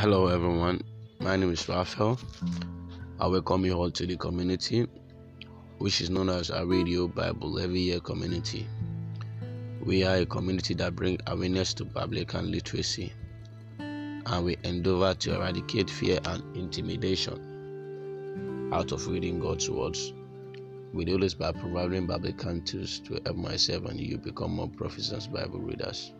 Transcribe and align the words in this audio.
Hello, 0.00 0.28
everyone. 0.28 0.80
My 1.20 1.36
name 1.36 1.52
is 1.52 1.68
Raphael. 1.68 2.18
I 3.20 3.26
welcome 3.26 3.66
you 3.66 3.74
all 3.74 3.90
to 3.90 4.06
the 4.06 4.16
community, 4.16 4.86
which 5.76 6.00
is 6.00 6.08
known 6.08 6.30
as 6.30 6.48
a 6.48 6.64
Radio 6.64 7.06
Bible 7.06 7.58
Every 7.58 7.80
Year 7.80 8.00
Community. 8.00 8.66
We 9.84 10.02
are 10.04 10.16
a 10.16 10.24
community 10.24 10.72
that 10.72 10.96
brings 10.96 11.20
awareness 11.26 11.74
to 11.74 11.84
public 11.84 12.32
and 12.32 12.50
literacy, 12.50 13.12
and 13.78 14.42
we 14.42 14.56
endeavor 14.64 15.12
to 15.12 15.34
eradicate 15.34 15.90
fear 15.90 16.18
and 16.24 16.56
intimidation 16.56 18.70
out 18.72 18.92
of 18.92 19.06
reading 19.06 19.38
God's 19.38 19.68
words. 19.68 20.14
We 20.94 21.04
do 21.04 21.18
this 21.18 21.34
by 21.34 21.52
providing 21.52 22.06
Biblical 22.06 22.58
tools 22.60 23.00
to 23.00 23.20
help 23.26 23.36
myself 23.36 23.84
and 23.84 24.00
you 24.00 24.16
become 24.16 24.52
more 24.52 24.70
proficient 24.70 25.30
Bible 25.30 25.60
readers. 25.60 26.14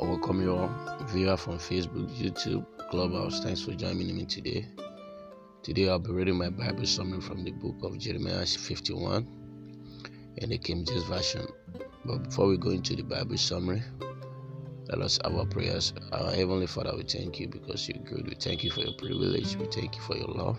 I 0.00 0.04
welcome 0.04 0.40
you 0.40 0.56
all, 0.56 0.70
viewer 1.08 1.36
from 1.36 1.58
Facebook, 1.58 2.08
YouTube, 2.16 2.64
Clubhouse. 2.88 3.40
Thanks 3.40 3.60
for 3.60 3.72
joining 3.72 4.16
me 4.16 4.24
today. 4.24 4.66
Today 5.62 5.90
I'll 5.90 5.98
be 5.98 6.10
reading 6.10 6.38
my 6.38 6.48
Bible 6.48 6.86
summary 6.86 7.20
from 7.20 7.44
the 7.44 7.50
book 7.50 7.76
of 7.82 7.98
Jeremiah 7.98 8.46
51 8.46 9.28
in 10.38 10.48
the 10.48 10.56
King 10.56 10.86
James 10.86 11.02
Version. 11.02 11.46
But 12.06 12.22
before 12.22 12.46
we 12.46 12.56
go 12.56 12.70
into 12.70 12.96
the 12.96 13.02
Bible 13.02 13.36
summary, 13.36 13.82
let 14.88 15.02
us 15.02 15.18
have 15.22 15.36
our 15.36 15.44
prayers. 15.44 15.92
Our 16.12 16.30
Heavenly 16.30 16.66
Father, 16.66 16.96
we 16.96 17.02
thank 17.02 17.38
you 17.38 17.48
because 17.48 17.86
you're 17.86 18.02
good. 18.02 18.26
We 18.26 18.36
thank 18.36 18.64
you 18.64 18.70
for 18.70 18.80
your 18.80 18.94
privilege. 18.94 19.54
We 19.56 19.66
thank 19.66 19.96
you 19.96 20.00
for 20.00 20.16
your 20.16 20.28
love. 20.28 20.58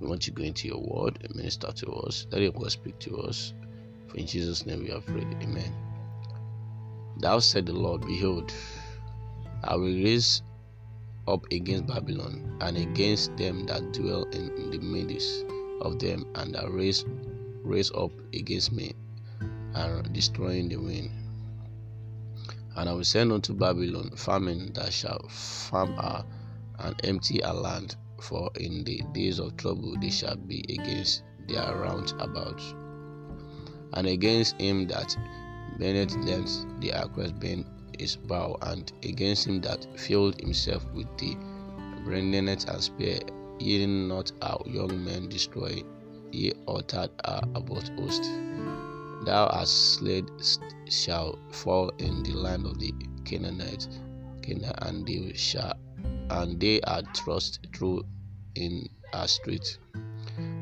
We 0.00 0.08
want 0.08 0.26
you 0.26 0.32
to 0.32 0.40
go 0.40 0.44
into 0.44 0.66
your 0.66 0.80
word 0.80 1.20
and 1.22 1.36
minister 1.36 1.70
to 1.70 1.92
us. 1.92 2.26
Let 2.32 2.42
your 2.42 2.50
word 2.50 2.72
speak 2.72 2.98
to 2.98 3.16
us. 3.18 3.54
For 4.08 4.16
in 4.16 4.26
Jesus' 4.26 4.66
name 4.66 4.80
we 4.80 4.88
have 4.88 5.06
prayed. 5.06 5.36
Amen. 5.40 5.89
Thou 7.20 7.38
said 7.38 7.66
the 7.66 7.74
Lord, 7.74 8.06
Behold, 8.06 8.50
I 9.62 9.76
will 9.76 9.92
raise 9.92 10.40
up 11.28 11.44
against 11.52 11.86
Babylon 11.86 12.56
and 12.62 12.78
against 12.78 13.36
them 13.36 13.66
that 13.66 13.92
dwell 13.92 14.24
in 14.32 14.70
the 14.70 14.78
midst 14.78 15.44
of 15.82 15.98
them, 15.98 16.24
and 16.34 16.56
I 16.56 16.64
raise 16.66 17.04
raise 17.62 17.90
up 17.92 18.10
against 18.32 18.72
me 18.72 18.94
and 19.74 20.10
destroying 20.14 20.70
the 20.70 20.76
wind. 20.76 21.10
And 22.76 22.88
I 22.88 22.92
will 22.94 23.04
send 23.04 23.32
unto 23.32 23.52
Babylon 23.52 24.10
famine 24.16 24.72
that 24.72 24.90
shall 24.90 25.20
farm 25.28 25.92
her 25.96 26.24
and 26.78 26.94
empty 27.04 27.42
her 27.44 27.52
land, 27.52 27.96
for 28.18 28.50
in 28.54 28.82
the 28.84 29.02
days 29.12 29.38
of 29.40 29.58
trouble 29.58 29.94
they 30.00 30.08
shall 30.10 30.36
be 30.36 30.64
against 30.70 31.22
their 31.46 31.76
round 31.76 32.14
about, 32.18 32.62
and 33.92 34.06
against 34.06 34.58
him 34.58 34.86
that 34.86 35.14
Bennett 35.80 36.12
lent 36.26 36.66
the 36.82 36.90
acquest 36.90 37.40
bent 37.40 37.66
his 37.98 38.14
bow, 38.14 38.58
and 38.60 38.92
against 39.02 39.46
him 39.46 39.62
that 39.62 39.86
filled 39.98 40.38
himself 40.38 40.84
with 40.92 41.06
the 41.16 41.34
brandnet 42.04 42.68
and 42.68 42.82
spear, 42.82 43.18
ye 43.58 43.86
not 43.86 44.30
our 44.42 44.62
young 44.66 45.02
men 45.02 45.30
destroy, 45.30 45.82
ye 46.32 46.52
uttered 46.68 47.10
our 47.24 47.42
about 47.54 47.88
host. 47.98 48.24
Thou 49.24 49.48
hast 49.54 49.94
slain 49.94 50.28
shall 50.86 51.38
fall 51.50 51.88
in 51.98 52.22
the 52.24 52.34
land 52.34 52.66
of 52.66 52.78
the 52.78 52.92
Canaanites, 53.24 53.88
Canaan, 54.42 54.74
and 54.82 55.06
they 55.06 55.32
shall 55.34 55.74
and 56.28 56.60
they 56.60 56.82
are 56.82 57.02
thrust 57.14 57.66
through 57.74 58.04
in 58.54 58.86
our 59.14 59.26
street. 59.28 59.78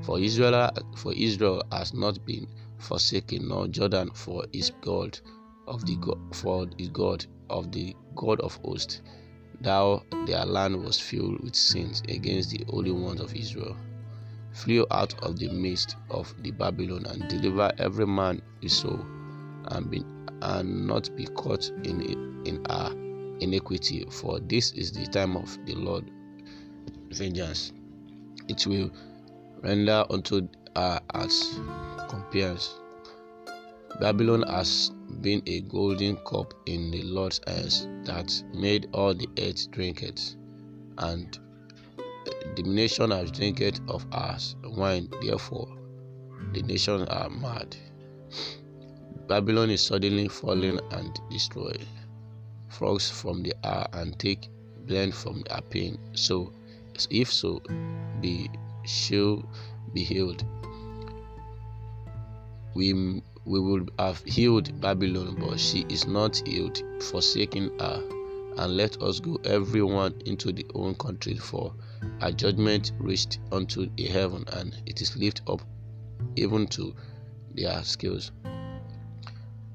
For 0.03 0.21
Israel, 0.21 0.71
for 0.97 1.13
Israel 1.13 1.63
has 1.73 1.93
not 1.93 2.25
been 2.25 2.47
forsaken, 2.79 3.49
nor 3.49 3.69
Jordan 3.69 4.11
for 4.15 4.45
his 4.53 4.71
God 4.81 5.19
of 5.67 5.85
the 5.87 5.97
God, 5.97 6.19
for 6.33 6.67
his 6.79 6.89
God 6.89 7.27
of 7.51 7.73
the 7.73 7.95
God 8.15 8.41
of 8.41 8.57
hosts. 8.57 9.03
Thou 9.61 10.03
their 10.27 10.45
land 10.45 10.85
was 10.85 11.01
filled 11.01 11.41
with 11.43 11.55
sins 11.55 12.03
against 12.09 12.51
the 12.51 12.65
Holy 12.69 12.93
ones 12.93 13.21
of 13.21 13.35
Israel. 13.35 13.77
Flew 14.53 14.87
out 14.91 15.15
of 15.23 15.39
the 15.39 15.49
midst 15.49 15.97
of 16.11 16.33
the 16.43 16.51
Babylon 16.53 17.07
and 17.07 17.29
deliver 17.29 17.73
every 17.79 18.07
man 18.07 18.41
his 18.61 18.77
soul, 18.77 19.01
and 19.69 19.91
be, 19.91 20.05
and 20.43 20.87
not 20.87 21.15
be 21.17 21.27
caught 21.27 21.69
in 21.85 22.43
in 22.45 22.65
our 22.67 22.93
iniquity. 23.41 24.07
For 24.11 24.41
this 24.41 24.73
is 24.73 24.93
the 24.93 25.07
time 25.07 25.37
of 25.37 25.59
the 25.67 25.75
Lord 25.75 26.11
vengeance. 27.11 27.73
It 28.49 28.67
will 28.67 28.91
render 29.63 30.05
unto 30.09 30.49
uh, 30.77 31.01
our 31.11 31.25
as 31.25 31.61
compares. 32.09 32.81
Babylon 34.01 34.43
has 34.43 34.91
been 35.21 35.43
a 35.47 35.61
golden 35.63 36.17
cup 36.19 36.55
in 36.67 36.91
the 36.91 37.03
Lord's 37.03 37.41
hands 37.47 37.89
that 38.05 38.43
made 38.55 38.89
all 38.93 39.15
the 39.15 39.29
earth 39.39 39.71
drink 39.71 40.03
it, 40.03 40.37
and 40.99 41.39
the 42.55 42.63
nation 42.63 43.11
has 43.11 43.31
drink 43.31 43.61
it 43.61 43.81
of 43.89 44.07
us 44.13 44.57
wine. 44.65 45.09
Therefore, 45.23 45.69
the 46.53 46.63
nations 46.63 47.09
are 47.09 47.31
mad. 47.31 47.77
Babylon 49.27 49.71
is 49.71 49.83
suddenly 49.83 50.29
fallen 50.29 50.81
and 50.91 51.21
destroyed. 51.31 51.85
Frogs 52.69 53.11
from 53.11 53.43
the 53.43 53.55
air 53.65 53.87
and 53.93 54.19
take 54.19 54.49
blend 54.87 55.15
from 55.15 55.43
the 55.49 55.63
pain. 55.71 55.99
So, 56.13 56.53
if 57.11 57.33
so, 57.33 57.61
be 58.21 58.51
shall 58.85 59.43
be 59.93 60.05
healed 60.05 60.45
we 62.75 63.23
we 63.45 63.61
would 63.61 63.91
have 63.99 64.23
healed 64.25 64.79
Babylon, 64.81 65.37
but 65.41 65.59
she 65.59 65.87
is 65.89 66.07
not 66.07 66.37
healed, 66.47 66.83
forsaking 67.01 67.71
her. 67.81 68.03
And 68.59 68.77
let 68.77 69.01
us 69.03 69.21
go 69.21 69.37
everyone 69.45 70.21
into 70.27 70.53
the 70.53 70.67
own 70.75 70.95
country, 70.97 71.37
for 71.37 71.73
a 72.21 72.33
judgment 72.33 72.93
reached 72.99 73.39
unto 73.53 73.89
the 73.97 74.05
heaven, 74.07 74.45
and 74.53 74.77
it 74.85 75.01
is 75.01 75.17
lifted 75.17 75.49
up 75.49 75.63
even 76.37 76.67
to 76.69 76.95
their 77.55 77.83
scales. 77.85 78.33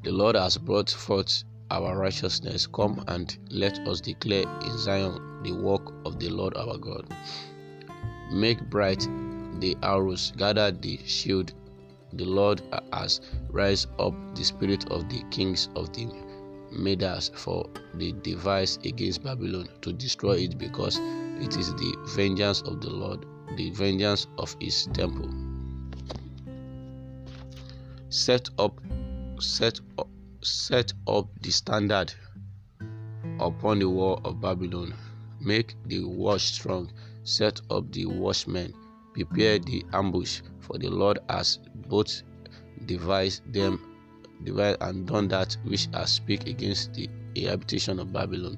The 0.03 0.11
Lord 0.11 0.35
has 0.35 0.57
brought 0.57 0.89
forth 0.91 1.43
our 1.71 1.97
righteousness. 1.97 2.67
Come 2.67 3.03
and 3.07 3.35
let 3.49 3.79
us 3.87 4.01
declare 4.01 4.43
in 4.61 4.77
Zion 4.77 5.41
the 5.43 5.53
work 5.53 5.93
of 6.05 6.19
the 6.19 6.29
Lord 6.29 6.55
our 6.57 6.77
God. 6.77 7.07
Make 8.31 8.61
bright 8.69 9.07
the 9.59 9.77
arrows, 9.81 10.31
gather 10.37 10.71
the 10.71 10.97
shield 11.05 11.53
the 12.18 12.25
Lord 12.25 12.62
has 12.91 13.22
raised 13.50 13.88
up 14.00 14.13
the 14.35 14.44
spirit 14.44 14.90
of 14.91 15.09
the 15.09 15.24
kings 15.31 15.69
of 15.75 15.91
the 15.94 16.07
Medes 16.72 17.29
for 17.35 17.69
the 17.96 18.13
device 18.24 18.78
against 18.84 19.24
Babylon 19.24 19.68
to 19.81 19.94
destroy 19.94 20.38
it 20.38 20.57
because 20.57 20.97
it 21.40 21.56
is 21.57 21.74
the 21.75 21.96
vengeance 22.16 22.62
of 22.62 22.81
the 22.81 22.90
Lord, 22.90 23.25
the 23.57 23.69
vengeance 23.72 24.28
of 24.38 24.56
his 24.59 24.88
temple. 24.94 25.29
Set 28.09 28.50
up 28.57 28.80
set 29.40 29.80
up 29.97 30.07
set 30.41 30.94
up 31.07 31.28
the 31.41 31.51
standard 31.51 32.13
upon 33.40 33.80
the 33.80 33.90
wall 33.90 34.22
of 34.25 34.41
Babylon. 34.41 34.94
Make 35.40 35.75
the 35.85 36.03
watch 36.03 36.41
strong. 36.41 36.91
Set 37.24 37.62
up 37.69 37.91
the 37.91 38.06
watchmen. 38.06 38.74
Prepare 39.13 39.59
the 39.59 39.85
ambush, 39.94 40.41
for 40.59 40.78
the 40.78 40.90
Lord 40.90 41.19
has 41.30 41.59
both 41.93 42.23
devised 42.87 43.41
them 43.53 43.77
devised 44.43 44.81
and 44.81 45.05
done 45.05 45.27
that 45.27 45.55
which 45.63 45.87
I 45.93 46.05
speak 46.05 46.47
against 46.47 46.93
the 46.95 47.07
habitation 47.45 47.99
of 47.99 48.11
Babylon. 48.11 48.57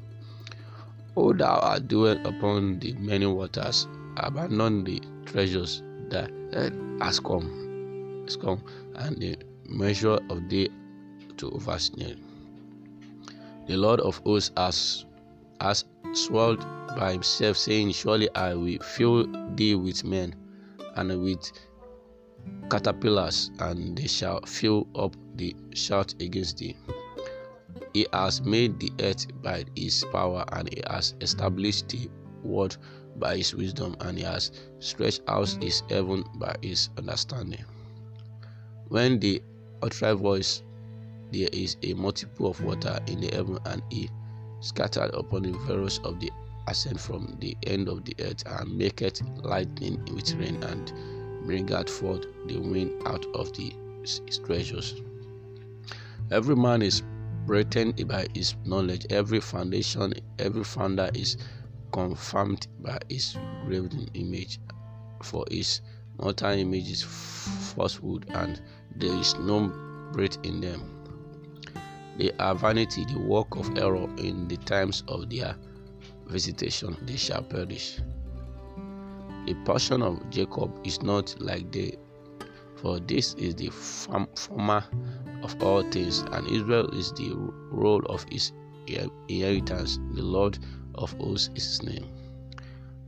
O 1.17 1.33
thou 1.33 1.59
art 1.59 1.87
dwelt 1.89 2.25
upon 2.25 2.79
the 2.79 2.93
many 2.93 3.25
waters, 3.25 3.87
abandon 4.15 4.85
the 4.85 5.01
treasures 5.25 5.83
that 6.09 6.31
eh, 6.53 6.69
has 7.03 7.19
come, 7.19 8.23
has 8.25 8.37
come, 8.37 8.63
and 8.95 9.17
the 9.17 9.35
measure 9.67 10.17
of 10.29 10.47
day 10.47 10.69
to 11.37 11.51
oversneer. 11.51 12.15
The 13.67 13.75
Lord 13.75 13.99
of 13.99 14.17
hosts 14.19 14.51
has 14.55 15.05
has 15.59 15.83
swelled 16.13 16.63
by 16.95 17.11
himself, 17.13 17.57
saying, 17.57 17.91
Surely 17.91 18.29
I 18.35 18.53
will 18.53 18.79
fill 18.79 19.27
thee 19.55 19.75
with 19.75 20.03
men, 20.05 20.35
and 20.95 21.09
with 21.23 21.51
caterpillars, 22.69 23.51
and 23.59 23.97
they 23.97 24.07
shall 24.07 24.41
fill 24.41 24.87
up 24.95 25.15
the 25.35 25.55
shout 25.73 26.13
against 26.19 26.57
thee. 26.57 26.75
He 27.93 28.05
has 28.13 28.41
made 28.41 28.79
the 28.79 28.91
earth 29.01 29.27
by 29.41 29.65
his 29.75 30.05
power, 30.11 30.45
and 30.51 30.67
he 30.73 30.81
has 30.89 31.13
established 31.21 31.89
the 31.89 32.09
world 32.43 32.77
by 33.17 33.37
his 33.37 33.55
wisdom, 33.55 33.95
and 34.01 34.17
he 34.17 34.23
has 34.23 34.51
stretched 34.79 35.21
out 35.27 35.47
his 35.61 35.81
heaven 35.89 36.23
by 36.35 36.55
his 36.61 36.89
understanding. 36.97 37.63
When 38.89 39.19
the 39.19 39.41
utter 39.81 40.13
voice, 40.15 40.61
there 41.31 41.49
is 41.53 41.77
a 41.83 41.93
multiple 41.93 42.47
of 42.49 42.61
water 42.63 42.99
in 43.07 43.21
the 43.21 43.27
heaven, 43.33 43.59
and 43.65 43.81
he 43.89 44.09
scattered 44.59 45.13
upon 45.13 45.43
the 45.43 45.51
virus 45.59 45.99
of 46.03 46.19
the 46.19 46.31
ascent 46.67 46.99
from 46.99 47.37
the 47.39 47.55
end 47.63 47.87
of 47.87 48.03
the 48.05 48.15
earth, 48.19 48.43
and 48.45 48.77
maketh 48.77 49.21
lightning 49.43 50.03
with 50.13 50.33
rain 50.35 50.61
and 50.63 50.91
bringeth 51.45 51.89
forth 51.89 52.25
the 52.47 52.57
wind 52.57 52.91
out 53.05 53.25
of 53.35 53.53
the, 53.53 53.73
treasures. 54.45 55.01
Every 56.31 56.55
man 56.55 56.81
is 56.81 57.01
written 57.45 57.91
by 58.07 58.27
his 58.33 58.55
knowledge. 58.65 59.05
Every 59.09 59.39
foundation, 59.39 60.13
every 60.39 60.63
founder 60.63 61.09
is 61.13 61.37
confirmed 61.91 62.67
by 62.81 62.99
his 63.09 63.37
graven 63.65 64.09
image, 64.13 64.59
for 65.23 65.45
his 65.49 65.81
mortal 66.19 66.51
image 66.51 66.91
is 66.91 67.03
falsehood, 67.03 68.25
and 68.29 68.61
there 68.95 69.15
is 69.15 69.35
no 69.39 69.71
breath 70.11 70.37
in 70.43 70.61
them. 70.61 70.83
They 72.17 72.31
are 72.39 72.55
vanity, 72.55 73.05
the 73.05 73.19
work 73.19 73.55
of 73.55 73.77
error 73.77 74.09
in 74.17 74.47
the 74.47 74.57
times 74.57 75.03
of 75.07 75.29
their 75.29 75.55
visitation, 76.27 76.97
they 77.05 77.17
shall 77.17 77.43
perish. 77.43 77.99
The 79.45 79.53
portion 79.63 80.01
of 80.01 80.27
Jacob 80.31 80.71
is 80.83 81.03
not 81.03 81.35
like 81.39 81.71
they, 81.71 81.97
for 82.77 82.99
this 82.99 83.35
is 83.35 83.53
the 83.55 83.69
former 83.69 84.83
of 85.43 85.61
all 85.61 85.83
things, 85.91 86.21
and 86.31 86.47
Israel 86.47 86.89
is 86.97 87.11
the 87.13 87.31
roll 87.71 88.01
of 88.07 88.25
his 88.29 88.53
inheritance. 88.87 89.99
The 90.13 90.23
Lord 90.23 90.57
of 90.95 91.11
hosts 91.19 91.51
is 91.53 91.63
his 91.63 91.83
name. 91.83 92.07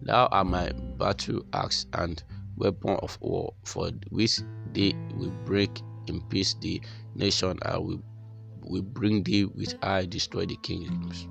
Thou 0.04 0.28
art 0.28 0.48
my 0.48 0.72
battle 0.98 1.44
axe 1.54 1.88
and 1.94 2.22
weapon 2.56 2.98
of 3.02 3.18
war, 3.20 3.54
for 3.64 3.90
which 4.10 4.40
they 4.74 4.94
will 5.16 5.34
break 5.46 5.82
in 6.08 6.22
peace 6.30 6.56
the 6.62 6.82
nation, 7.16 7.58
and 7.66 7.86
will, 7.86 8.04
will 8.62 8.84
bring 8.84 9.24
thee 9.24 9.46
with 9.46 9.74
I 9.82 10.06
destroy 10.06 10.46
the 10.46 10.58
kingdoms. 10.58 11.28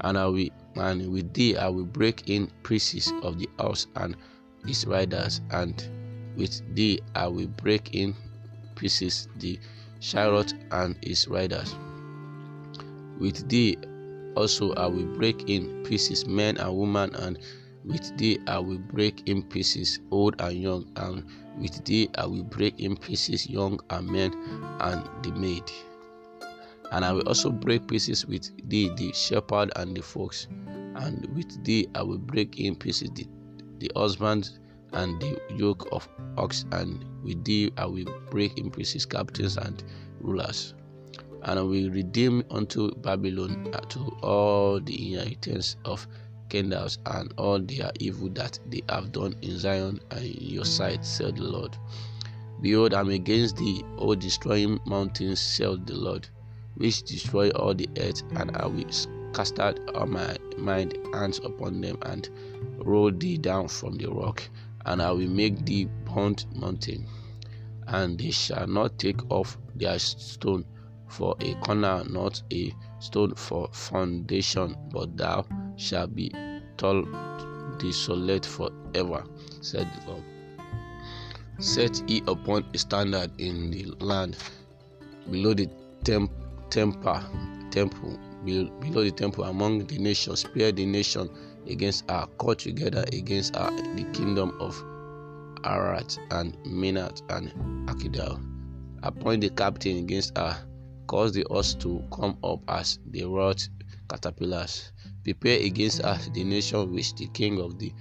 And 0.00 0.18
I 0.18 0.26
will 0.26 0.48
and 0.76 1.10
with 1.10 1.32
thee 1.32 1.56
I 1.56 1.68
will 1.68 1.86
break 1.86 2.28
in 2.28 2.50
pieces 2.62 3.12
of 3.22 3.38
the 3.38 3.48
house 3.58 3.86
and 3.96 4.16
its 4.66 4.84
riders, 4.84 5.40
and 5.50 5.82
with 6.36 6.60
thee 6.74 7.00
I 7.14 7.26
will 7.28 7.46
break 7.48 7.94
in 7.94 8.14
pieces 8.74 9.28
the 9.38 9.58
chariot 10.00 10.52
and 10.70 10.96
its 11.02 11.26
riders. 11.28 11.74
With 13.18 13.48
thee 13.48 13.78
also 14.36 14.72
I 14.74 14.86
will 14.86 15.06
break 15.16 15.48
in 15.48 15.82
pieces 15.84 16.26
men 16.26 16.58
and 16.58 16.76
women, 16.76 17.14
and 17.14 17.38
with 17.84 18.16
thee 18.18 18.38
I 18.46 18.58
will 18.58 18.78
break 18.78 19.26
in 19.26 19.42
pieces 19.44 20.00
old 20.10 20.40
and 20.40 20.60
young, 20.60 20.86
and 20.96 21.24
with 21.58 21.82
thee 21.86 22.10
I 22.18 22.26
will 22.26 22.44
break 22.44 22.78
in 22.80 22.96
pieces 22.96 23.48
young 23.48 23.80
and 23.88 24.06
men 24.08 24.34
and 24.80 25.08
the 25.24 25.32
maid. 25.32 25.64
And 26.92 27.04
I 27.04 27.12
will 27.12 27.26
also 27.28 27.50
break 27.50 27.88
pieces 27.88 28.26
with 28.26 28.50
thee 28.68 28.90
the 28.96 29.12
shepherd 29.12 29.72
and 29.76 29.96
the 29.96 30.02
fox, 30.02 30.48
and 30.96 31.26
with 31.34 31.62
thee 31.64 31.88
I 31.94 32.02
will 32.02 32.18
break 32.18 32.58
in 32.58 32.76
pieces 32.76 33.10
the, 33.14 33.26
the 33.78 33.90
husband 33.96 34.58
and 34.92 35.20
the 35.20 35.40
yoke 35.56 35.88
of 35.92 36.08
ox, 36.36 36.64
and 36.72 37.04
with 37.22 37.44
thee 37.44 37.72
I 37.76 37.86
will 37.86 38.06
break 38.30 38.56
in 38.58 38.70
pieces 38.70 39.04
captains 39.04 39.56
and 39.56 39.82
rulers. 40.20 40.74
And 41.42 41.58
I 41.58 41.62
will 41.62 41.90
redeem 41.90 42.42
unto 42.50 42.94
Babylon 42.96 43.68
uh, 43.72 43.80
to 43.80 44.00
all 44.22 44.80
the 44.80 45.14
inheritance 45.14 45.76
of 45.84 46.06
Chaldeans 46.48 46.98
and 47.06 47.32
all 47.36 47.58
their 47.60 47.90
evil 48.00 48.28
that 48.30 48.58
they 48.70 48.82
have 48.88 49.12
done 49.12 49.36
in 49.42 49.58
Zion 49.58 50.00
and 50.10 50.24
in 50.24 50.36
your 50.40 50.64
sight, 50.64 51.04
said 51.04 51.36
the 51.36 51.44
Lord. 51.44 51.76
Behold, 52.60 52.94
I 52.94 53.00
am 53.00 53.10
against 53.10 53.56
thee, 53.56 53.84
O 53.98 54.14
destroying 54.14 54.80
mountains, 54.86 55.40
said 55.40 55.86
the 55.86 55.94
Lord, 55.94 56.28
which 56.76 57.02
destroy 57.02 57.50
all 57.50 57.74
the 57.74 57.88
earth, 57.98 58.22
and 58.36 58.56
I 58.56 58.66
will 58.66 58.84
cast 59.32 59.58
out 59.58 59.78
all 59.94 60.06
my 60.06 60.36
mind 60.56 60.96
hands 61.12 61.38
upon 61.44 61.80
them 61.80 61.98
and 62.02 62.28
roll 62.78 63.10
thee 63.10 63.38
down 63.38 63.68
from 63.68 63.96
the 63.96 64.06
rock 64.06 64.42
and 64.86 65.02
I 65.02 65.10
will 65.10 65.28
make 65.28 65.66
thee 65.66 65.88
burnt 66.04 66.46
mountain, 66.54 67.06
and 67.88 68.18
they 68.18 68.30
shall 68.30 68.66
not 68.66 68.98
take 68.98 69.20
off 69.30 69.58
their 69.74 69.98
stone 69.98 70.64
for 71.08 71.36
a 71.40 71.54
corner, 71.56 72.04
not 72.08 72.42
a 72.52 72.72
stone 73.00 73.34
for 73.34 73.68
foundation, 73.72 74.76
but 74.92 75.16
thou 75.16 75.44
shalt 75.76 76.14
be 76.14 76.32
tall 76.76 77.04
desolate 77.78 78.46
forever, 78.46 79.24
said 79.60 79.88
the 80.04 80.10
Lord. 80.12 80.24
Set 81.58 82.08
ye 82.08 82.22
upon 82.26 82.64
a 82.72 82.78
standard 82.78 83.30
in 83.40 83.70
the 83.70 83.84
land 83.98 84.36
below 85.30 85.54
the 85.54 85.68
temp- 86.04 86.30
temple, 86.70 87.20
temple, 87.70 88.18
below 88.44 89.04
the 89.04 89.10
temple 89.10 89.44
among 89.44 89.86
the 89.86 89.98
nations, 89.98 90.40
spare 90.40 90.72
the 90.72 90.86
nation 90.86 91.28
against 91.66 92.08
her, 92.10 92.26
caught 92.38 92.58
together 92.58 93.04
against 93.12 93.56
her 93.56 93.70
the 93.94 94.04
kingdom 94.12 94.56
of 94.60 94.74
Arat 95.64 96.18
and 96.30 96.56
Minat 96.64 97.22
and 97.30 97.52
Akidal. 97.88 98.40
Appoint 99.02 99.40
the 99.40 99.50
captain 99.50 99.98
against 99.98 100.36
her, 100.38 100.56
cause 101.06 101.32
the 101.32 101.44
horse 101.48 101.74
to 101.74 102.02
come 102.12 102.36
up 102.44 102.60
as 102.68 102.98
the 103.10 103.24
wrought 103.24 103.68
caterpillars. 104.08 104.92
Prepare 105.24 105.60
against 105.60 106.00
us 106.04 106.28
the 106.34 106.44
nation 106.44 106.92
which 106.92 107.14
the 107.14 107.26
king 107.28 107.60
of 107.60 107.78
the 107.78 107.92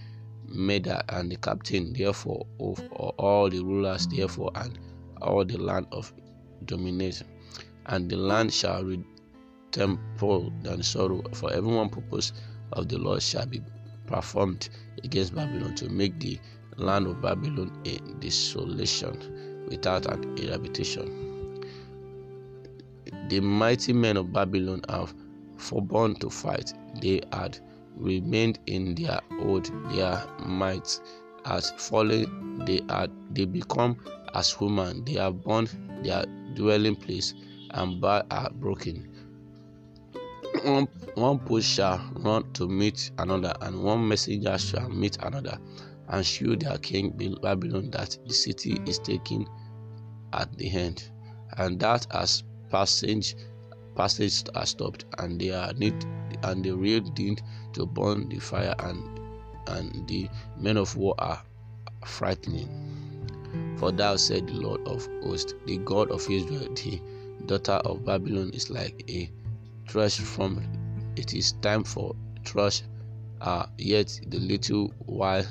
Meda 0.48 1.04
and 1.10 1.32
the 1.32 1.38
captain, 1.38 1.92
therefore, 1.94 2.46
of 2.60 2.80
all 3.18 3.50
the 3.50 3.60
rulers, 3.60 4.06
therefore, 4.08 4.52
and 4.56 4.78
all 5.22 5.44
the 5.44 5.58
land 5.58 5.88
of 5.92 6.14
domination. 6.66 7.28
And 7.88 8.10
the 8.10 8.18
land 8.18 8.52
shall 8.54 8.84
retemple 8.84 10.64
than 10.64 10.82
sorrow, 10.84 11.22
for 11.34 11.52
every 11.54 11.74
one 11.74 11.90
purpose 11.90 12.34
of 12.72 12.90
the 12.90 12.98
Lord 12.98 13.22
shall 13.22 13.46
be 13.46 13.62
performed 14.08 14.70
against 15.04 15.36
Babylon 15.36 15.76
to 15.76 15.90
make 15.90 16.20
the 16.20 16.40
land 16.78 17.08
of 17.08 17.22
Babylon 17.22 17.72
a 17.86 17.98
desolation 18.20 19.66
without 19.70 20.06
an 20.08 20.38
habitation. 20.38 21.62
The 23.30 23.40
mighty 23.40 23.94
men 23.94 24.18
of 24.18 24.32
Babylon 24.34 24.82
have 24.90 25.14
forborne 25.58 26.16
to 26.16 26.30
fight. 26.30 26.74
They 27.02 27.22
had 27.32 27.60
remained 27.96 28.60
in 28.66 28.96
their 28.96 29.20
old 29.42 29.66
their 29.92 30.24
might 30.46 31.00
has 31.46 31.72
fallen. 31.78 32.64
They 32.66 32.82
had 32.90 33.12
they 33.32 33.46
become 33.46 33.98
as 34.34 34.60
women. 34.60 35.04
They 35.06 35.14
have 35.14 35.44
burned 35.44 35.70
their 36.04 36.26
dwelling 36.56 36.96
place 36.96 37.34
and 37.76 38.02
bar 38.02 38.26
are 38.32 38.50
broken 38.52 39.16
one, 40.66 40.88
one 41.16 41.40
post 41.40 41.68
shall 41.70 42.02
run 42.16 42.52
to 42.54 42.68
meet 42.68 43.12
another, 43.20 43.54
and 43.62 43.84
one 43.84 44.08
messenger 44.08 44.58
shall 44.58 44.90
meet 44.90 45.18
another, 45.22 45.58
and 46.08 46.26
shew 46.26 46.56
their 46.56 46.78
king 46.80 47.12
Babylon 47.42 47.92
that 47.92 48.18
the 48.26 48.34
city 48.34 48.80
is 48.86 49.00
taken 49.00 49.48
at 50.34 50.52
the 50.58 50.70
end, 50.72 51.10
and 51.58 51.80
that 51.82 52.08
as 52.12 52.44
passage 52.70 53.36
passage 53.96 54.44
are 54.56 54.66
stopped, 54.66 55.06
and 55.20 55.40
they 55.40 55.52
are 55.52 55.74
need 55.74 56.06
and 56.44 56.64
the 56.66 56.72
real 56.72 57.02
need 57.18 57.42
to 57.74 57.86
burn 57.86 58.28
the 58.30 58.40
fire, 58.40 58.76
and 58.80 59.20
and 59.68 60.08
the 60.08 60.28
men 60.58 60.78
of 60.78 60.96
war 60.96 61.16
are 61.20 61.42
frightening. 62.06 62.70
For 63.78 63.92
thou 63.92 64.16
said 64.16 64.48
the 64.48 64.54
Lord 64.54 64.82
of 64.88 65.08
hosts, 65.24 65.54
the 65.66 65.78
God 65.78 66.12
of 66.12 66.30
Israel, 66.30 66.68
the 66.74 67.02
daughter 67.46 67.80
of 67.86 68.06
Babylon 68.06 68.52
is 68.54 68.70
like 68.70 69.04
a 69.10 69.30
thresh 69.88 70.20
from 70.20 70.62
it 71.16 71.34
is 71.34 71.54
time 71.54 71.84
for 71.84 72.16
thresh 72.46 72.82
uh, 73.42 73.66
yet 73.78 74.20
the 74.28 74.40
little 74.40 74.94
while 75.06 75.46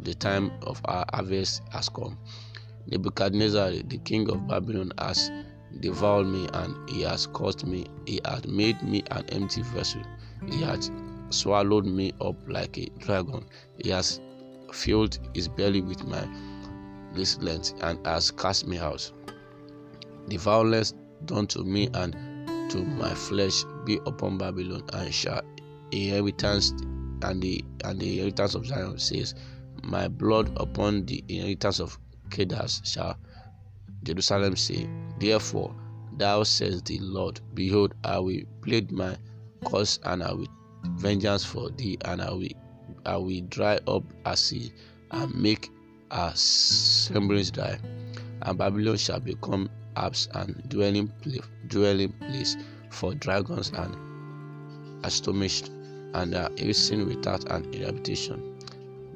the 0.00 0.14
time 0.14 0.50
of 0.62 0.80
our 0.84 1.04
harvest 1.12 1.62
has 1.70 1.88
come. 1.88 2.18
Nebuchadnezzar 2.86 3.70
the 3.70 3.98
king 3.98 4.30
of 4.30 4.46
babylon 4.46 4.92
has 4.98 5.30
devoured 5.80 6.26
me 6.26 6.48
and 6.52 6.88
he 6.88 7.02
has 7.02 7.26
caused 7.26 7.66
me. 7.66 7.86
He 8.06 8.20
has 8.24 8.46
made 8.46 8.82
me 8.82 9.02
an 9.10 9.24
empty 9.30 9.62
vessel. 9.62 10.02
He 10.48 10.62
has 10.62 10.90
swallowed 11.30 11.86
me 11.86 12.12
up 12.20 12.36
like 12.48 12.78
a 12.78 12.86
dragon. 12.98 13.46
He 13.82 13.90
has 13.90 14.20
filled 14.72 15.18
his 15.34 15.48
belly 15.48 15.80
with 15.80 16.04
my 16.04 16.26
length 17.40 17.74
and 17.80 18.06
has 18.06 18.30
cast 18.30 18.66
me 18.66 18.78
out 18.78 19.10
the 20.28 20.36
violence 20.36 20.94
done 21.24 21.46
to 21.48 21.64
me 21.64 21.88
and 21.94 22.12
to 22.70 22.78
my 22.84 23.14
flesh 23.14 23.64
be 23.84 23.98
upon 24.06 24.38
Babylon, 24.38 24.82
and 24.92 25.12
shall 25.14 25.42
inheritance 25.92 26.70
and 27.22 27.40
the 27.40 27.64
and 27.84 28.00
the 28.00 28.12
inheritance 28.18 28.54
of 28.54 28.66
Zion 28.66 28.98
says, 28.98 29.34
My 29.82 30.08
blood 30.08 30.52
upon 30.56 31.06
the 31.06 31.24
inheritance 31.28 31.80
of 31.80 31.98
Kedars 32.30 32.82
shall 32.84 33.16
Jerusalem 34.02 34.56
say. 34.56 34.88
Therefore, 35.18 35.74
thou 36.16 36.42
says 36.42 36.82
the 36.82 36.98
Lord, 36.98 37.40
Behold, 37.54 37.94
I 38.04 38.18
will 38.18 38.42
plead 38.62 38.90
my 38.92 39.16
cause 39.64 39.98
and 40.04 40.22
I 40.22 40.32
will 40.32 40.48
vengeance 40.96 41.44
for 41.44 41.70
thee, 41.70 41.98
and 42.04 42.20
I 42.20 42.30
will 42.32 42.48
I 43.04 43.16
will 43.16 43.40
dry 43.48 43.78
up 43.86 44.02
a 44.24 44.36
sea 44.36 44.72
and 45.12 45.34
make 45.34 45.70
a 46.10 46.32
semblance 46.34 47.50
dry, 47.50 47.78
and 48.42 48.58
Babylon 48.58 48.96
shall 48.96 49.20
become 49.20 49.70
apps 49.96 50.28
and 50.34 50.68
dwelling 50.68 51.08
place, 51.22 51.40
dwelling 51.68 52.12
place 52.12 52.56
for 52.90 53.14
dragons 53.14 53.70
and 53.74 53.96
astonished 55.04 55.70
and 56.14 56.34
are 56.34 56.50
hissing 56.56 57.06
without 57.06 57.50
an 57.50 57.72
habitation. 57.72 58.58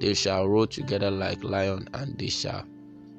They 0.01 0.15
shall 0.15 0.49
roll 0.49 0.67
together 0.67 1.11
like 1.11 1.45
lion, 1.45 1.89
and 1.95 2.19
they 2.19 2.29
shall 2.29 2.65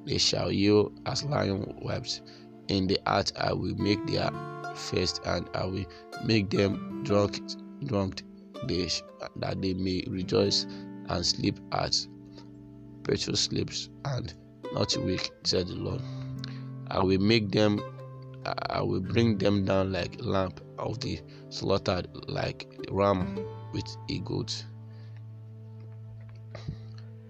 they 0.05 0.17
shall 0.17 0.51
yell 0.51 0.91
as 1.05 1.23
lion 1.25 1.61
whelps. 1.81 2.21
In 2.67 2.87
the 2.87 2.99
heart 3.05 3.31
I 3.37 3.53
will 3.53 3.75
make 3.75 4.05
their 4.07 4.31
feast, 4.75 5.21
and 5.25 5.47
I 5.53 5.65
will 5.65 5.85
make 6.25 6.49
them 6.49 7.03
drunk 7.03 7.39
drunk 7.85 8.23
they 8.67 8.89
that 9.37 9.61
they 9.61 9.73
may 9.73 10.03
rejoice 10.07 10.65
and 11.09 11.25
sleep 11.25 11.59
at 11.71 11.95
precious 13.03 13.41
sleeps 13.41 13.89
and 14.05 14.33
not 14.73 14.95
wake, 14.97 15.31
said 15.43 15.67
the 15.67 15.75
Lord. 15.75 16.01
I 16.91 17.00
will 17.01 17.19
make 17.21 17.51
them 17.51 17.79
I 18.69 18.81
will 18.81 19.00
bring 19.00 19.38
them 19.38 19.63
down 19.63 19.93
like 19.93 20.17
lamb 20.19 20.51
of 20.77 21.00
the 21.00 21.21
slaughtered, 21.50 22.07
like 22.27 22.67
ram 22.91 23.39
with 23.71 23.86
a 24.10 24.19
goat. 24.19 24.65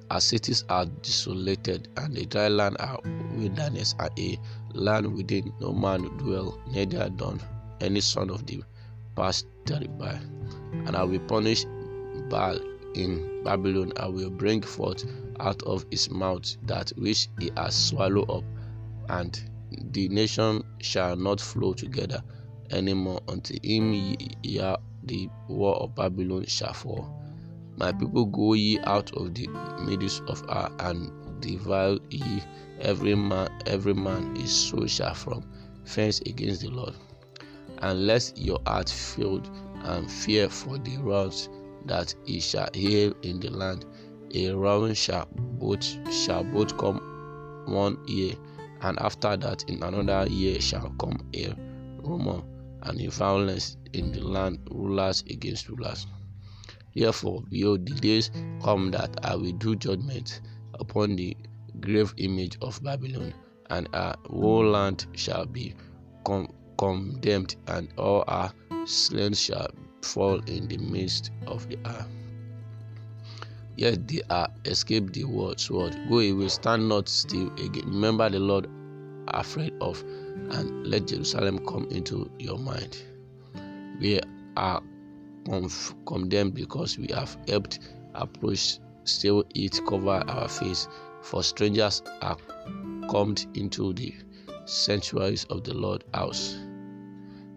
As 0.09 0.23
cities 0.23 0.63
are 0.67 0.85
desolated, 0.85 1.89
and 1.97 2.15
the 2.15 2.25
dry 2.25 2.47
land 2.47 2.77
are 2.79 2.99
wilderness, 3.35 3.93
and 3.99 4.09
a 4.17 4.39
land 4.73 5.13
within 5.13 5.53
no 5.59 5.73
man 5.73 6.01
dwell, 6.17 6.59
neither 6.71 7.09
done 7.09 7.39
any 7.81 8.01
son 8.01 8.31
of 8.31 8.45
the 8.47 8.63
past 9.15 9.45
thereby. 9.65 10.19
And 10.85 10.95
I 10.95 11.03
will 11.03 11.19
punish 11.19 11.65
Baal 12.29 12.57
in 12.95 13.43
Babylon, 13.43 13.93
I 13.97 14.07
will 14.07 14.31
bring 14.31 14.61
forth 14.63 15.05
out 15.39 15.61
of 15.63 15.85
his 15.91 16.09
mouth 16.09 16.57
that 16.65 16.89
which 16.97 17.29
he 17.39 17.51
has 17.57 17.75
swallowed 17.75 18.29
up, 18.29 18.43
and 19.09 19.50
the 19.91 20.07
nation 20.09 20.63
shall 20.79 21.15
not 21.15 21.39
flow 21.39 21.73
together 21.73 22.21
any 22.71 22.93
more 22.93 23.21
until 23.27 23.57
him 23.63 23.93
ye 23.93 24.17
the 25.03 25.29
wall 25.47 25.75
of 25.83 25.95
Babylon 25.95 26.45
shall 26.45 26.73
fall. 26.73 27.09
My 27.77 27.91
people 27.91 28.25
go 28.25 28.53
ye 28.53 28.79
out 28.83 29.11
of 29.17 29.33
the 29.33 29.47
midst 29.85 30.21
of 30.27 30.41
her 30.41 30.71
and 30.79 31.11
devour 31.41 31.97
ye 32.09 32.41
every 32.79 33.15
man 33.15 33.49
every 33.65 33.93
man 33.93 34.35
his 34.35 34.51
soul 34.51 34.85
shall 34.87 35.13
from 35.13 35.43
fence 35.85 36.19
against 36.21 36.61
the 36.61 36.69
Lord. 36.69 36.93
Let 37.81 38.33
your 38.35 38.59
heart 38.67 38.89
filled 38.89 39.49
and 39.83 40.09
fear 40.09 40.49
for 40.49 40.77
the 40.77 40.97
wrath 40.97 41.47
that 41.85 42.13
he 42.25 42.39
shall 42.39 42.69
heal 42.73 43.13
in 43.23 43.39
the 43.39 43.49
land. 43.49 43.85
A 44.33 44.51
round 44.51 44.95
shall 44.97 45.27
both 45.33 45.83
shall 46.13 46.43
both 46.43 46.77
come 46.77 46.99
one 47.67 47.97
year, 48.07 48.35
and 48.81 48.99
after 48.99 49.37
that 49.37 49.63
in 49.69 49.81
another 49.83 50.29
year 50.29 50.59
shall 50.59 50.89
come 50.99 51.29
a 51.35 51.53
rumor 52.03 52.41
and 52.83 52.99
a 53.01 53.09
violence 53.09 53.77
in 53.93 54.11
the 54.11 54.21
land, 54.21 54.59
rulers 54.71 55.23
against 55.29 55.69
rulers. 55.69 56.07
Therefore, 56.95 57.43
behold, 57.49 57.85
the 57.85 57.93
days 57.95 58.31
come 58.61 58.91
that 58.91 59.15
I 59.23 59.35
will 59.35 59.53
do 59.53 59.75
judgment 59.75 60.41
upon 60.79 61.15
the 61.15 61.37
grave 61.79 62.13
image 62.17 62.57
of 62.61 62.81
Babylon, 62.83 63.33
and 63.69 63.87
our 63.93 64.15
whole 64.29 64.65
land 64.65 65.05
shall 65.13 65.45
be 65.45 65.75
condemned, 66.77 67.55
and 67.67 67.87
all 67.97 68.23
our 68.27 68.51
slain 68.85 69.33
shall 69.33 69.69
fall 70.01 70.39
in 70.49 70.67
the 70.67 70.77
midst 70.77 71.31
of 71.45 71.67
the 71.69 71.77
earth. 71.85 72.07
Yet 73.77 74.07
they 74.07 74.21
are 74.29 74.49
escaped 74.65 75.13
the 75.13 75.23
word 75.23 75.59
sword. 75.59 75.97
Go 76.09 76.19
away, 76.19 76.47
stand 76.49 76.87
not 76.89 77.07
still 77.09 77.51
again. 77.53 77.85
Remember 77.87 78.29
the 78.29 78.39
Lord 78.39 78.67
afraid 79.27 79.73
of, 79.81 80.03
and 80.49 80.85
let 80.87 81.07
Jerusalem 81.07 81.65
come 81.65 81.87
into 81.89 82.29
your 82.37 82.57
mind. 82.57 82.97
We 83.99 84.19
are 84.57 84.81
condemned 86.05 86.53
because 86.53 86.97
we 86.97 87.07
have 87.13 87.37
helped 87.47 87.79
approach, 88.13 88.79
still 89.03 89.43
it 89.55 89.79
cover 89.87 90.23
our 90.27 90.47
face. 90.47 90.87
For 91.21 91.43
strangers 91.43 92.01
are 92.21 92.37
come 93.09 93.35
into 93.53 93.93
the 93.93 94.13
sanctuaries 94.65 95.45
of 95.45 95.63
the 95.63 95.73
Lord 95.73 96.03
house. 96.13 96.57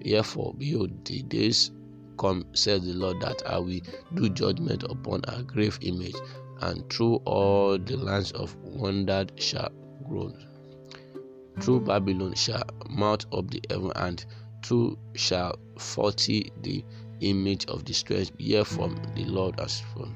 Therefore, 0.05 0.55
behold, 0.57 1.05
the 1.05 1.23
days 1.23 1.71
come, 2.19 2.45
says 2.53 2.85
the 2.85 2.93
Lord, 2.93 3.21
that 3.21 3.43
I 3.47 3.59
will 3.59 3.81
do 4.15 4.29
judgment 4.29 4.83
upon 4.85 5.23
a 5.29 5.43
grave 5.43 5.79
image, 5.83 6.17
and 6.61 6.89
through 6.91 7.17
all 7.25 7.79
the 7.79 7.97
lands 7.97 8.33
of 8.33 8.55
wonder 8.63 9.27
shall 9.37 9.71
groan. 10.07 10.37
Through 11.61 11.81
Babylon 11.81 12.35
shall 12.35 12.65
mount 12.89 13.27
up 13.33 13.51
the 13.51 13.61
heaven, 13.71 13.93
and 13.97 14.25
through 14.65 14.99
shall 15.15 15.57
forty 15.79 16.51
the 16.63 16.85
image 17.21 17.67
of 17.67 17.85
the 17.85 17.93
strength 17.93 18.33
hear 18.39 18.65
from 18.65 18.97
the 19.15 19.25
Lord 19.25 19.59
as 19.61 19.81
from. 19.81 20.15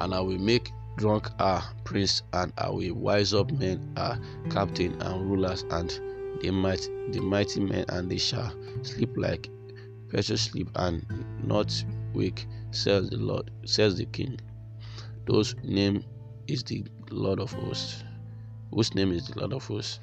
And 0.00 0.14
I 0.14 0.20
will 0.20 0.38
make 0.38 0.72
drunk 0.96 1.28
our 1.38 1.62
prince, 1.84 2.22
and 2.32 2.52
I 2.58 2.70
will 2.70 2.94
wise 2.94 3.34
up 3.34 3.50
men 3.52 3.92
our 3.96 4.18
captain 4.50 5.00
and 5.00 5.30
rulers, 5.30 5.64
and 5.70 5.90
the 6.40 6.50
might 6.50 6.88
the 7.12 7.20
mighty 7.20 7.60
men, 7.60 7.84
and 7.88 8.10
they 8.10 8.18
shall 8.18 8.52
sleep 8.82 9.10
like 9.16 9.50
precious 10.10 10.42
sleep 10.42 10.68
and 10.74 11.06
not 11.44 11.72
wake, 12.12 12.46
says 12.72 13.08
the 13.10 13.16
Lord, 13.16 13.50
says 13.64 13.96
the 13.96 14.06
King. 14.06 14.38
Those 15.26 15.54
name 15.62 16.04
is 16.46 16.62
the 16.64 16.84
Lord 17.10 17.40
of 17.40 17.52
hosts. 17.52 18.04
Whose 18.72 18.94
name 18.94 19.12
is 19.12 19.28
the 19.28 19.38
Lord 19.38 19.52
of 19.52 19.66
hosts. 19.66 20.00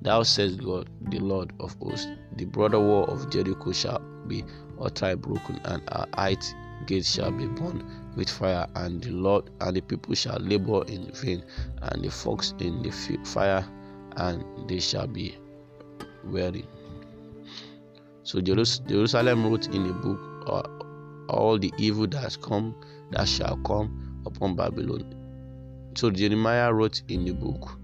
Thou 0.00 0.22
says 0.24 0.56
God, 0.56 0.90
the 1.10 1.20
Lord 1.20 1.52
of 1.60 1.76
hosts, 1.80 2.08
the 2.36 2.44
broader 2.46 2.80
wall 2.80 3.04
of 3.04 3.30
Jericho 3.30 3.72
shall 3.72 4.00
be 4.26 4.44
utterly 4.80 5.14
broken, 5.14 5.60
and 5.64 5.82
our 5.92 6.08
height 6.14 6.54
gates 6.86 7.14
shall 7.14 7.30
be 7.30 7.46
burned 7.46 7.84
with 8.16 8.28
fire, 8.28 8.66
and 8.74 9.02
the 9.02 9.10
Lord 9.10 9.50
and 9.60 9.76
the 9.76 9.80
people 9.80 10.14
shall 10.14 10.38
labor 10.40 10.84
in 10.86 11.12
vain, 11.12 11.44
and 11.82 12.02
the 12.02 12.10
fox 12.10 12.54
in 12.58 12.82
the 12.82 12.90
fire, 13.24 13.64
and 14.16 14.44
they 14.68 14.80
shall 14.80 15.06
be 15.06 15.36
weary. 16.24 16.64
So 18.24 18.40
Jerusalem 18.40 19.46
wrote 19.46 19.68
in 19.74 19.86
a 19.86 19.92
book 19.92 20.20
uh, 20.46 20.62
all 21.28 21.58
the 21.58 21.72
evil 21.78 22.06
that 22.08 22.22
has 22.22 22.36
come, 22.36 22.74
that 23.10 23.28
shall 23.28 23.56
come 23.58 24.22
upon 24.26 24.56
Babylon. 24.56 25.14
So 25.94 26.10
Jeremiah 26.10 26.72
wrote 26.72 27.02
in 27.08 27.24
the 27.24 27.32
book 27.32 27.78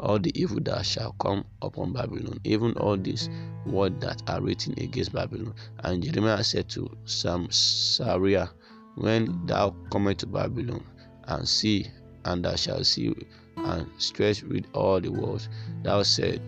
all 0.00 0.18
the 0.18 0.32
evil 0.38 0.60
that 0.62 0.84
shall 0.84 1.12
come 1.12 1.44
upon 1.62 1.92
Babylon, 1.92 2.38
even 2.44 2.72
all 2.72 2.96
these 2.96 3.30
words 3.66 4.04
that 4.04 4.22
are 4.28 4.40
written 4.40 4.74
against 4.78 5.12
Babylon. 5.12 5.54
And 5.78 6.02
Jeremiah 6.02 6.44
said 6.44 6.68
to 6.70 6.90
Samaria, 7.04 8.50
When 8.96 9.46
thou 9.46 9.74
comest 9.90 10.18
to 10.20 10.26
Babylon, 10.26 10.84
and 11.26 11.48
see, 11.48 11.86
and 12.24 12.44
thou 12.44 12.56
shalt 12.56 12.86
see, 12.86 13.14
and 13.56 13.86
stretch 13.98 14.42
with 14.42 14.66
all 14.74 15.00
the 15.00 15.10
words, 15.10 15.48
thou 15.82 16.02
said, 16.02 16.42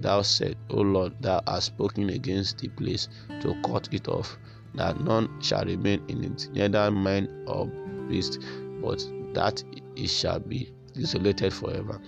Thou 0.00 0.22
said, 0.22 0.56
O 0.70 0.80
Lord, 0.80 1.14
thou 1.20 1.42
hast 1.46 1.66
spoken 1.66 2.10
against 2.10 2.58
the 2.58 2.68
place 2.68 3.08
to 3.40 3.54
cut 3.64 3.88
it 3.92 4.08
off, 4.08 4.38
that 4.74 5.00
none 5.00 5.28
shall 5.40 5.64
remain 5.64 6.02
in 6.08 6.24
it, 6.24 6.48
neither 6.52 6.90
man 6.90 7.44
or 7.46 7.66
beast, 8.08 8.38
but 8.80 9.04
that 9.34 9.62
it 9.96 10.08
shall 10.08 10.38
be 10.40 10.72
desolated 10.94 11.52
forever 11.52 12.00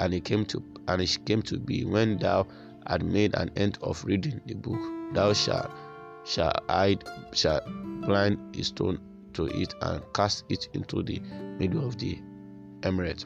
and 0.00 0.14
it 0.14 0.24
came 0.24 0.44
to 0.46 0.62
and 0.88 1.02
it 1.02 1.18
came 1.24 1.42
to 1.42 1.58
be 1.58 1.84
when 1.84 2.18
thou 2.18 2.46
had 2.86 3.04
made 3.04 3.34
an 3.34 3.50
end 3.56 3.78
of 3.82 4.04
reading 4.04 4.40
the 4.46 4.54
book, 4.54 4.80
thou 5.14 5.32
shalt 5.32 5.70
shall 6.24 6.52
hide 6.68 7.04
shall 7.32 7.60
blind 8.06 8.38
a 8.56 8.62
stone 8.62 8.98
to 9.32 9.46
it 9.46 9.74
and 9.82 10.02
cast 10.14 10.44
it 10.48 10.68
into 10.74 11.02
the 11.02 11.20
middle 11.58 11.86
of 11.86 11.98
the 11.98 12.18
emirate. 12.82 13.24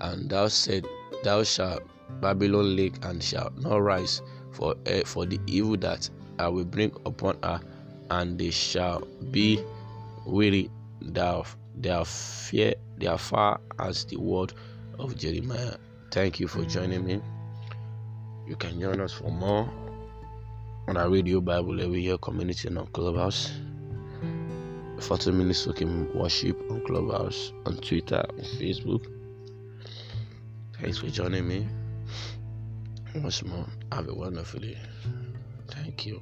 And 0.00 0.28
thou 0.28 0.48
said, 0.48 0.86
Thou 1.22 1.42
shalt 1.42 1.82
Babylon 2.20 2.76
lake 2.76 2.94
and 3.02 3.22
shall 3.22 3.52
not 3.56 3.76
rise 3.82 4.22
for 4.52 4.74
uh, 4.86 5.00
for 5.04 5.26
the 5.26 5.40
evil 5.46 5.76
that 5.78 6.08
I 6.38 6.48
will 6.48 6.64
bring 6.64 6.92
upon 7.06 7.38
her, 7.42 7.60
and 8.10 8.38
they 8.38 8.50
shall 8.50 9.06
be 9.30 9.62
weary 10.26 10.70
thereof. 11.00 11.56
They 11.76 11.90
are 11.90 12.04
fear, 12.04 12.74
they 12.98 13.06
are 13.06 13.18
far 13.18 13.60
as 13.78 14.04
the 14.04 14.16
word 14.16 14.52
of 14.98 15.16
Jeremiah. 15.16 15.76
Thank 16.10 16.38
you 16.40 16.48
for 16.48 16.64
joining 16.64 17.04
me. 17.04 17.20
You 18.46 18.56
can 18.56 18.80
join 18.80 19.00
us 19.00 19.12
for 19.12 19.30
more 19.30 19.68
on 20.86 20.96
our 20.96 21.08
radio 21.08 21.40
Bible 21.40 21.80
every 21.80 22.02
year 22.02 22.18
community 22.18 22.68
on 22.68 22.86
Clubhouse. 22.88 23.52
40 25.00 25.32
minutes 25.32 25.64
talking 25.64 26.08
worship 26.16 26.58
on 26.70 26.80
Clubhouse, 26.86 27.52
on 27.66 27.76
Twitter, 27.78 28.24
on 28.28 28.38
Facebook. 28.38 29.04
Thanks 30.80 30.98
for 30.98 31.08
joining 31.08 31.48
me. 31.48 31.66
Once 33.14 33.44
more, 33.44 33.66
have 33.92 34.08
a 34.08 34.14
wonderful 34.14 34.58
day. 34.60 34.76
Thank 35.68 36.04
you. 36.04 36.20